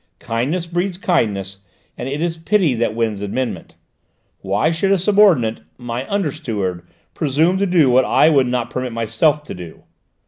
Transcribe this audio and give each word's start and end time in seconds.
Kindness 0.17 0.65
breeds 0.65 0.97
kindness, 0.97 1.59
and 1.95 2.09
it 2.09 2.21
is 2.23 2.35
pity 2.35 2.73
that 2.73 2.95
wins 2.95 3.21
amendment. 3.21 3.75
Why 4.39 4.71
should 4.71 4.91
a 4.91 4.97
subordinate, 4.97 5.61
my 5.77 6.09
under 6.11 6.31
steward, 6.31 6.87
presume 7.13 7.59
to 7.59 7.67
do 7.67 7.91
what 7.91 8.03
I 8.05 8.27
would 8.27 8.47
not 8.47 8.71
permit 8.71 8.93
myself 8.93 9.43
to 9.43 9.53
do?" 9.53 9.83